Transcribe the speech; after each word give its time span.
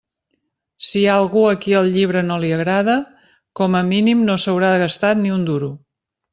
Si 0.87 0.95
hi 1.01 1.03
ha 1.09 1.17
algú 1.23 1.43
a 1.49 1.51
qui 1.65 1.75
el 1.81 1.91
llibre 1.97 2.25
no 2.31 2.39
li 2.45 2.51
agrada, 2.57 2.97
com 3.61 3.79
a 3.81 3.85
mínim 3.93 4.27
no 4.33 4.41
s'haurà 4.47 4.75
gastat 4.89 5.25
ni 5.25 5.39
un 5.39 5.49
duro. 5.55 5.73